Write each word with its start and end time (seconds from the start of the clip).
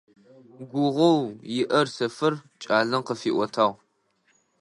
Гугъоу 0.71 1.21
иӀэр 1.59 1.87
Сэфэр 1.95 2.33
кӀалэм 2.61 3.01
къыфиӀотагъ. 3.07 3.75